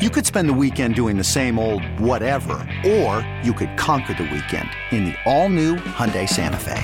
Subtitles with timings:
[0.00, 4.22] You could spend the weekend doing the same old whatever, or you could conquer the
[4.22, 6.82] weekend in the all-new Hyundai Santa Fe.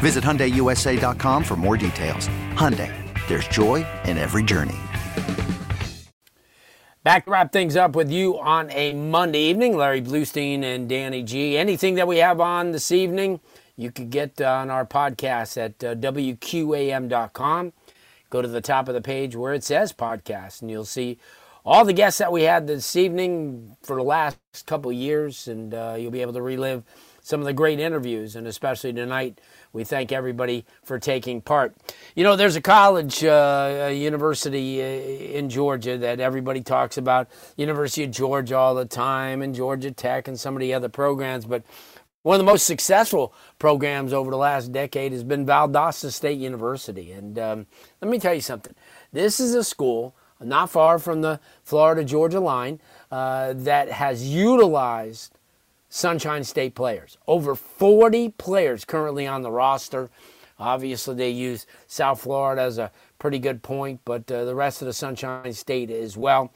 [0.00, 2.30] Visit HyundaiUSA.com for more details.
[2.54, 2.90] Hyundai,
[3.28, 4.78] there's joy in every journey.
[7.04, 11.22] Back to wrap things up with you on a Monday evening, Larry Blustein and Danny
[11.22, 11.58] G.
[11.58, 13.40] Anything that we have on this evening,
[13.76, 17.74] you could get on our podcast at uh, WQAM.com.
[18.30, 21.18] Go to the top of the page where it says podcast, and you'll see
[21.64, 25.96] all the guests that we had this evening for the last couple years, and uh,
[25.98, 26.84] you'll be able to relive
[27.22, 29.40] some of the great interviews, and especially tonight.
[29.72, 31.76] We thank everybody for taking part.
[32.16, 37.28] You know, there's a college, uh, a university uh, in Georgia that everybody talks about,
[37.56, 41.44] University of Georgia all the time, and Georgia Tech, and some of the other programs.
[41.44, 41.62] But
[42.22, 47.12] one of the most successful programs over the last decade has been Valdosta State University.
[47.12, 47.66] And um,
[48.00, 48.74] let me tell you something.
[49.12, 55.32] This is a school not far from the Florida Georgia line, uh, that has utilized
[55.88, 57.18] Sunshine State players.
[57.26, 60.10] Over 40 players currently on the roster.
[60.58, 64.86] Obviously, they use South Florida as a pretty good point, but uh, the rest of
[64.86, 66.52] the Sunshine State as well.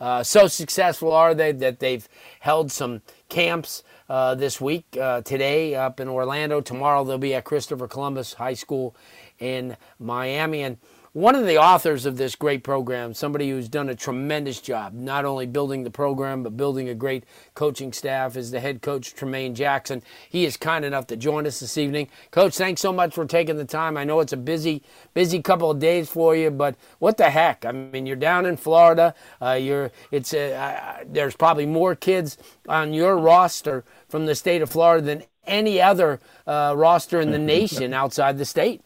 [0.00, 2.08] Uh, so successful are they that they've
[2.40, 4.84] held some camps uh, this week.
[4.98, 6.60] Uh, today up in Orlando.
[6.60, 8.94] Tomorrow they'll be at Christopher Columbus High School
[9.38, 10.62] in Miami.
[10.62, 10.78] And
[11.18, 15.24] one of the authors of this great program, somebody who's done a tremendous job, not
[15.24, 17.24] only building the program, but building a great
[17.56, 20.00] coaching staff, is the head coach, Tremaine Jackson.
[20.30, 22.06] He is kind enough to join us this evening.
[22.30, 23.96] Coach, thanks so much for taking the time.
[23.96, 24.80] I know it's a busy,
[25.12, 27.66] busy couple of days for you, but what the heck?
[27.66, 29.12] I mean, you're down in Florida.
[29.42, 32.38] Uh, you're, it's, a, uh, there's probably more kids
[32.68, 37.38] on your roster from the state of Florida than any other uh, roster in the
[37.56, 38.82] nation outside the state.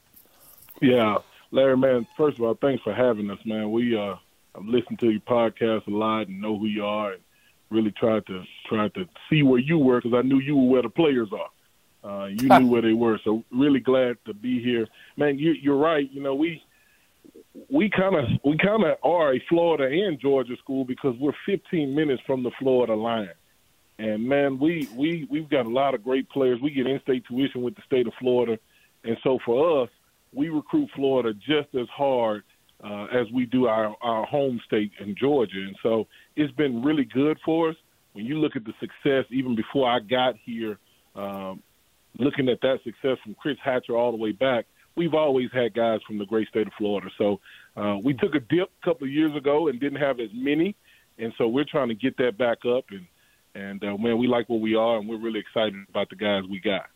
[0.81, 1.19] Yeah,
[1.53, 3.71] Larry, man, first of all, thanks for having us, man.
[3.71, 4.17] We uh,
[4.55, 7.23] I've listened to your podcast a lot and know who you are, and
[7.71, 10.83] really tried to try to see where you were because I knew you were where
[10.83, 11.51] the players are.
[12.05, 15.39] Uh, you knew where they were, so really glad to be here, man.
[15.39, 16.11] You, you're right.
[16.11, 16.63] You know, we
[17.71, 21.95] we kind of we kind of are a Florida and Georgia school because we're 15
[21.95, 23.29] minutes from the Florida line.
[23.99, 26.61] And man, we we we've got a lot of great players.
[26.63, 28.59] We get in-state tuition with the state of Florida,
[29.05, 29.91] and so for us,
[30.35, 32.43] we recruit Florida just as hard
[32.83, 35.59] uh, as we do our, our home state in Georgia.
[35.59, 36.07] And so
[36.37, 37.77] it's been really good for us.
[38.13, 40.79] When you look at the success, even before I got here,
[41.15, 41.63] um,
[42.19, 44.67] looking at that success from Chris Hatcher all the way back,
[44.97, 47.09] we've always had guys from the great state of Florida.
[47.17, 47.41] So
[47.77, 50.77] uh, we took a dip a couple of years ago and didn't have as many,
[51.19, 52.85] and so we're trying to get that back up.
[52.91, 53.07] And
[53.55, 56.43] and uh, man, we like where we are, and we're really excited about the guys
[56.51, 56.87] we got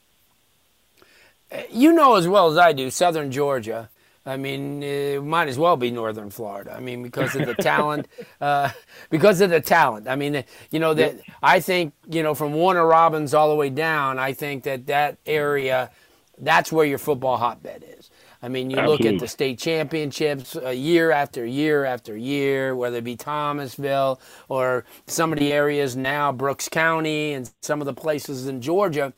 [1.71, 3.91] you know as well as I do, Southern Georgia.
[4.29, 6.75] I mean, it might as well be Northern Florida.
[6.77, 8.09] I mean, because of the talent,
[8.41, 8.71] uh,
[9.09, 10.09] because of the talent.
[10.09, 13.71] I mean, you know that I think you know from Warner Robins all the way
[13.71, 14.19] down.
[14.19, 15.91] I think that that area,
[16.39, 18.11] that's where your football hotbed is.
[18.43, 19.07] I mean, you Absolutely.
[19.07, 24.21] look at the state championships uh, year after year after year, whether it be Thomasville
[24.49, 29.15] or some of the areas now, Brooks County, and some of the places in Georgia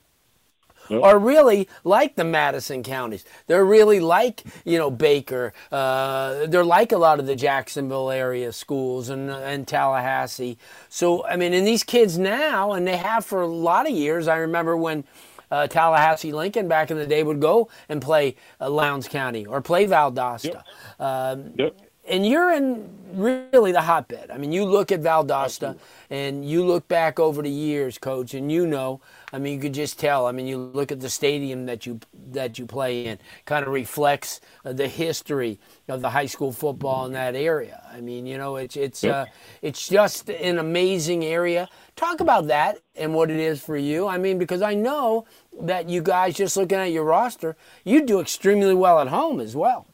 [0.88, 1.02] yep.
[1.02, 3.24] are really like the Madison counties.
[3.46, 5.52] They're really like, you know, Baker.
[5.70, 10.58] Uh, they're like a lot of the Jacksonville area schools and, and Tallahassee.
[10.88, 14.28] So, I mean, and these kids now, and they have for a lot of years,
[14.28, 15.04] I remember when.
[15.50, 19.62] Uh, Tallahassee Lincoln back in the day would go and play uh, Lowndes County or
[19.62, 20.62] play Valdosta.
[20.98, 21.00] Yep.
[21.00, 21.74] Um, yep
[22.08, 24.30] and you're in really the hotbed.
[24.30, 25.78] I mean, you look at Valdosta
[26.10, 29.00] and you look back over the years, coach, and you know,
[29.32, 30.26] I mean, you could just tell.
[30.26, 33.72] I mean, you look at the stadium that you that you play in, kind of
[33.72, 35.58] reflects uh, the history
[35.88, 37.82] of the high school football in that area.
[37.92, 39.26] I mean, you know, it's it's uh,
[39.60, 41.68] it's just an amazing area.
[41.96, 44.06] Talk about that and what it is for you.
[44.06, 45.26] I mean, because I know
[45.60, 49.54] that you guys, just looking at your roster, you do extremely well at home as
[49.54, 49.86] well.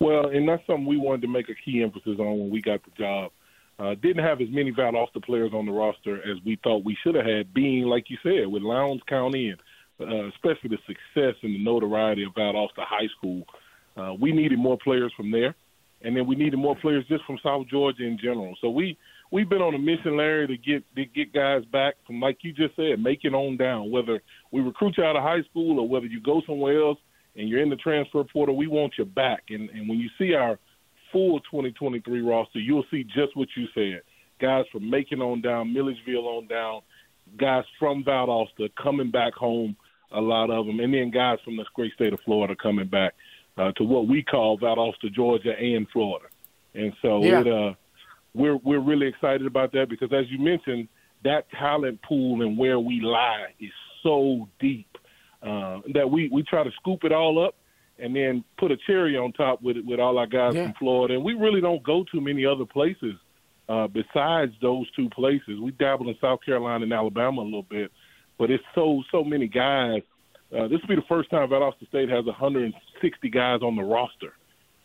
[0.00, 2.82] Well, and that's something we wanted to make a key emphasis on when we got
[2.82, 3.30] the job.
[3.82, 7.16] Uh, didn't have as many Valdosta players on the roster as we thought we should
[7.16, 9.60] have had, being, like you said, with Lowndes County and
[10.00, 13.42] uh, especially the success and the notoriety of Valdosta High School.
[13.96, 15.54] Uh, we needed more players from there.
[16.04, 18.56] and then we needed more players just from South Georgia in general.
[18.60, 18.96] So we
[19.30, 22.52] we've been on a mission, Larry, to get to get guys back from like you
[22.52, 23.90] just said, make it on down.
[23.90, 24.20] Whether
[24.50, 26.98] we recruit you out of high school or whether you go somewhere else
[27.36, 29.44] and you're in the transfer portal, we want you back.
[29.50, 30.58] And and when you see our
[31.12, 34.02] full 2023 roster, you'll see just what you said.
[34.40, 36.80] Guys from Macon on down, Milledgeville on down,
[37.38, 39.76] guys from Valdosta coming back home,
[40.10, 43.14] a lot of them, and then guys from the great state of Florida coming back
[43.56, 46.26] uh, to what we call Valdosta, Georgia, and Florida.
[46.74, 47.40] And so Yeah.
[47.40, 47.74] it, uh,
[48.34, 50.88] we're we're really excited about that because, as you mentioned,
[51.22, 53.70] that talent pool and where we lie is
[54.02, 54.88] so deep
[55.42, 57.54] uh, that we we try to scoop it all up
[57.98, 60.64] and then put a cherry on top with it with all our guys Yeah.
[60.64, 61.14] from Florida.
[61.14, 63.14] And we really don't go to many other places
[63.68, 65.60] uh, besides those two places.
[65.60, 67.92] We dabble in South Carolina and Alabama a little bit,
[68.38, 70.02] but it's so so many guys.
[70.52, 74.34] Uh, this will be the first time Valdosta State has 160 guys on the roster.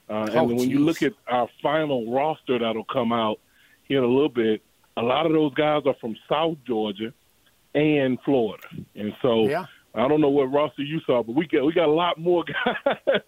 [0.10, 3.40] Uh, Oh, and when you look at our final roster that'll come out
[3.84, 4.62] here in a little bit,
[4.96, 7.14] a lot of those guys are from South Georgia
[7.76, 8.68] and Florida.
[8.96, 9.66] And so Yeah.
[9.98, 12.44] I don't know what roster you saw, but we got we got a lot more
[12.66, 13.22] guys.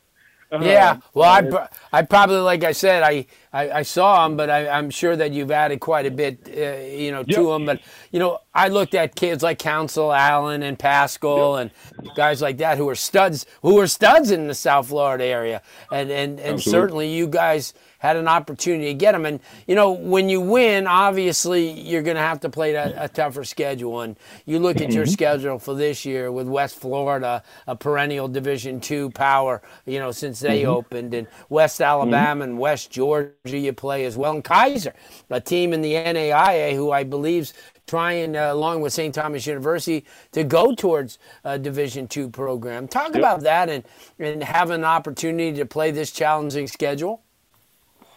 [0.52, 4.38] Uh, Yeah, well, I, uh, I probably, like I said, I, I, I saw them,
[4.38, 7.44] but I, I'm sure that you've added quite a bit, uh, you know, to Yep.
[7.46, 7.66] them.
[7.66, 7.82] But
[8.12, 11.72] you know, I looked at kids like Council Allen and Pascal and
[12.16, 15.62] guys like that who are studs, who were studs in the South Florida area,
[15.92, 16.72] and and, and Absolutely.
[16.72, 19.26] certainly you guys had an opportunity to get them.
[19.26, 23.08] And you know, when you win, obviously you're going to have to play a, a
[23.10, 24.02] tougher schedule.
[24.02, 25.12] And you look at your mm-hmm.
[25.12, 30.40] schedule for this year with West Florida, a perennial Division two power, you know, since
[30.40, 30.72] they mm-hmm.
[30.72, 32.52] opened, and West Alabama mm-hmm.
[32.52, 34.92] and West Georgia you play as well, and Keiser,
[35.30, 37.54] a team in the NAIA who I believe's
[37.88, 39.16] trying, uh, along with St.
[39.16, 42.90] Thomas University, to go towards a Division two program.
[42.90, 43.86] Talk about that and
[44.20, 47.24] and have an opportunity to play this challenging schedule.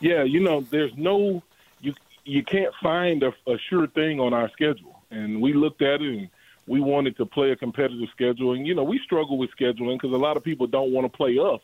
[0.00, 1.40] Yeah, you know, there's no
[1.80, 6.02] you you can't find a, a sure thing on our schedule, and we looked at
[6.02, 6.28] it and
[6.66, 10.12] we wanted to play a competitive schedule, and you know, we struggle with scheduling because
[10.12, 11.60] a lot of people don't want to play us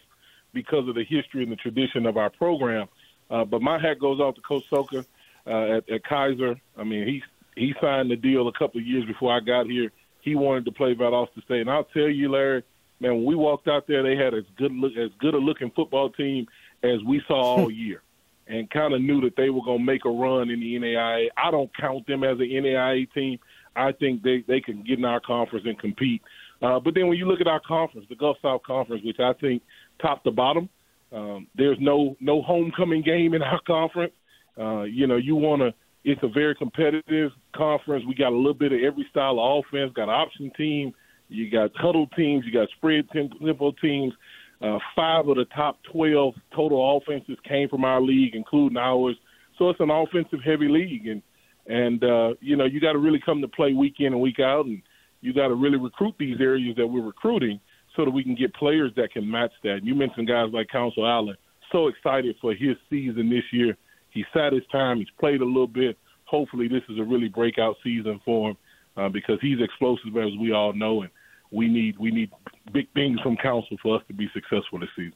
[0.52, 2.88] because of the history and the tradition of our program.
[3.31, 5.05] Uh, but my hat goes off to Coach Socha
[5.47, 6.59] uh, at, at Keiser.
[6.77, 7.23] I mean, he
[7.55, 9.91] he signed the deal a couple of years before I got here.
[10.21, 12.63] He wanted to play Valdosta State, and I'll tell you, Larry,
[13.01, 15.71] man, when we walked out there, they had as good look, as good a looking
[15.75, 16.47] football team
[16.83, 18.03] as we saw all year,
[18.47, 21.29] and kind of knew that they were going to make a run in the NAIA.
[21.37, 23.39] I don't count them as an NAIA team.
[23.77, 26.23] I think they they can get in our conference and compete.
[26.61, 29.33] Uh, but then when you look at our conference, the Gulf South Conference, which I
[29.35, 29.63] think
[30.03, 30.69] top to bottom,
[31.12, 34.12] um, there's no no homecoming game in our conference.
[34.58, 35.75] Uh, you know, you want to.
[36.05, 38.05] It's a very competitive conference.
[38.06, 39.93] We got a little bit of every style of offense.
[39.94, 40.94] Got option team.
[41.28, 42.44] You got huddle teams.
[42.46, 44.14] You got spread tempo teams.
[44.60, 49.16] Uh, five of the top 12 total offenses came from our league, including ours.
[49.56, 51.22] So it's an offensive heavy league, and
[51.66, 54.40] and uh, you know you got to really come to play week in and week
[54.40, 54.82] out, and
[55.20, 57.60] you got to really recruit these areas that we're recruiting
[57.99, 59.81] so that we can get players that can match that.
[59.83, 61.37] You mentioned guys like Council Allen.
[61.73, 63.77] So excited for his season this year.
[64.11, 64.99] He sat his time.
[64.99, 65.99] He's played a little bit.
[66.25, 68.56] Hopefully, this is a really breakout season for him
[68.97, 71.11] uh, because he's explosive, as we all know, and
[71.50, 72.31] we need we need
[72.73, 75.15] big things from Council for us to be successful this season.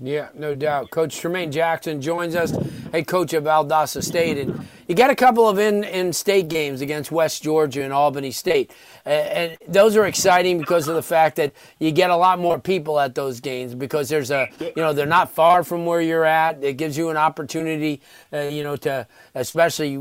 [0.00, 0.90] Yeah, no doubt.
[0.90, 2.50] Coach Tremaine Jackson joins us,
[2.90, 4.38] head coach of Valdosta State.
[4.38, 8.32] And you got a couple of in, in state games against West Georgia and Albany
[8.32, 8.72] State.
[9.06, 12.58] Uh, and those are exciting because of the fact that you get a lot more
[12.58, 16.24] people at those games because there's a, you know, they're not far from where you're
[16.24, 16.62] at.
[16.62, 19.94] It gives you an opportunity, uh, you know, to especially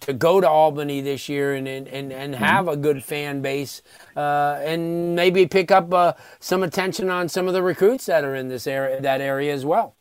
[0.00, 3.80] to go to Albany this year and, and, and, and have a good fan base
[4.16, 8.34] uh, and maybe pick up uh, some attention on some of the recruits that are
[8.34, 9.94] in this area, that area as well.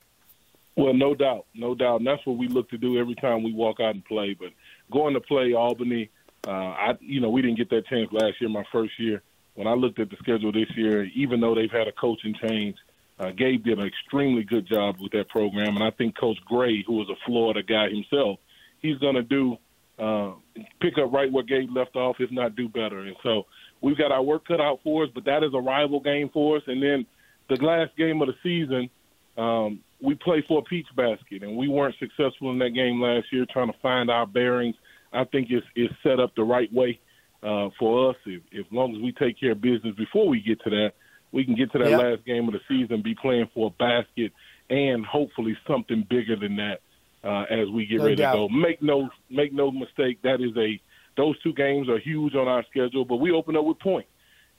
[0.76, 3.54] Well, no doubt, no doubt, and that's what we look to do every time we
[3.54, 4.34] walk out and play.
[4.34, 4.50] But
[4.92, 6.10] going to play Albany,
[6.48, 9.22] uh, I you know we didn't get that chance last year, my first year.
[9.56, 12.78] When I looked at the schedule this year, even though they've had a coaching change,
[13.20, 16.82] uh, Gabe did an extremely good job with that program, and I think Coach Gray,
[16.88, 18.40] who was a Florida guy himself,
[18.82, 19.58] he's going to do
[20.00, 20.32] uh,
[20.82, 23.00] pick up right where Gabe left off, if not do better.
[23.00, 23.46] And so
[23.82, 26.58] we've got our work cut out for us, but that is a rival game for
[26.58, 26.64] us.
[26.68, 27.06] And then
[27.50, 28.90] the last game of the season,
[29.40, 33.28] um, we play for a peach basket, and we weren't successful in that game last
[33.32, 33.46] year.
[33.52, 34.76] Trying to find our bearings,
[35.14, 37.00] I think it's, it's set up the right way
[37.44, 38.16] uh, for us.
[38.26, 40.92] If, if long as we take care of business before we get to that,
[41.32, 42.00] we can get to that Yep.
[42.00, 44.32] last game of the season, be playing for a basket,
[44.70, 46.80] and hopefully something bigger than that
[47.24, 48.32] uh, as we get No ready doubt.
[48.34, 48.50] to go.
[48.50, 50.80] Make no make no mistake, that is a
[51.18, 54.08] those two games are huge on our schedule, but we open up with point,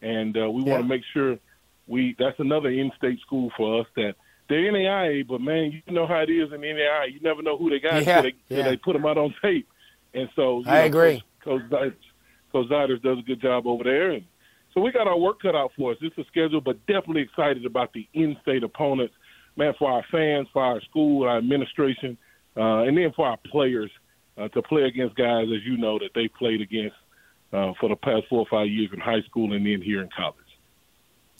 [0.02, 0.72] and uh, we Yeah.
[0.72, 1.38] want to make sure
[1.86, 4.14] we that's another in-state school for us that
[4.50, 7.14] they're in NAIA, but man, you know how it is in the NAIA.
[7.14, 8.62] You never know who they got Yeah, until they, yeah.
[8.64, 9.68] they put them out on tape.
[10.12, 11.22] And so I know, agree.
[11.42, 11.94] Coach, Coach,
[12.52, 14.10] Coach Ziders does a good job over there.
[14.10, 14.24] And
[14.74, 15.98] so we got our work cut out for us.
[16.02, 19.14] It's a schedule, but definitely excited about the in-state opponents,
[19.56, 22.18] man, for our fans, for our school, our administration,
[22.56, 23.90] uh, and then for our players
[24.36, 26.96] uh, to play against guys, as you know, that they played against
[27.52, 30.08] uh, for the past four or five years in high school and then here in
[30.16, 30.36] college.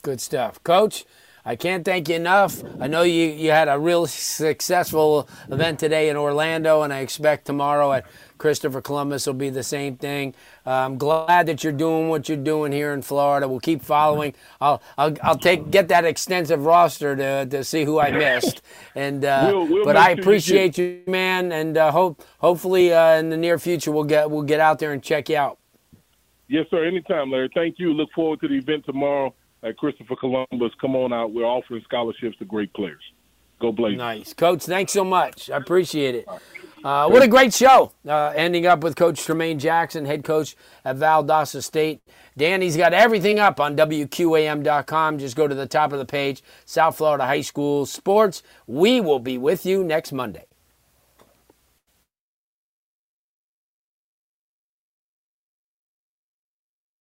[0.03, 0.63] Good stuff.
[0.63, 1.05] Coach,
[1.45, 2.63] I can't thank you enough.
[2.81, 7.47] I know you, you had a real successful event today in Orlando, and I expect
[7.47, 8.05] tomorrow at
[8.37, 10.35] Christopher Columbus will be the same thing.
[10.67, 13.49] Uh, I'm glad that you're doing what you're doing here in Florida.
[13.49, 14.35] We'll keep following.
[14.61, 18.61] I'll I'll, I'll take get that extensive roster to, to see who I missed.
[18.95, 23.31] And uh, We'll- we'll but I appreciate you, man, and uh, hope hopefully uh, in
[23.31, 25.59] the near future we'll get we'll get out there and check you out.
[26.49, 26.85] Yes, sir.
[26.85, 27.49] Anytime, Larry.
[27.55, 27.93] Thank you.
[27.93, 30.73] Look forward to the event tomorrow at Christopher Columbus.
[30.81, 31.33] Come on out.
[31.33, 33.03] We're offering scholarships to great players.
[33.61, 33.99] Go Blazers.
[33.99, 34.33] Nice.
[34.33, 35.51] Coach, thanks so much.
[35.51, 36.27] I appreciate it.
[36.83, 37.93] Uh, what a great show.
[38.09, 42.01] Uh, ending up with Coach Tremaine Jackson, head coach at Valdosta State.
[42.39, 45.19] Danny's got everything up on WQAM.com.
[45.19, 48.43] Just go to the top of the page, South Florida High School Sports.
[48.67, 50.47] We will be with you next Monday.